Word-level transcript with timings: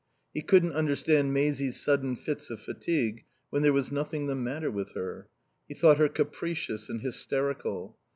He 0.33 0.41
couldn't 0.41 0.71
understand 0.73 1.31
Maisie's 1.31 1.79
sudden 1.79 2.15
fits 2.15 2.49
of 2.49 2.59
fatigue 2.59 3.23
when 3.51 3.61
there 3.61 3.71
was 3.71 3.91
nothing 3.91 4.25
the 4.25 4.33
matter 4.33 4.71
with 4.71 4.95
her. 4.95 5.27
He 5.67 5.75
thought 5.75 5.99
her 5.99 6.09
capricious 6.09 6.89
and 6.89 7.01
hysterical. 7.03 7.95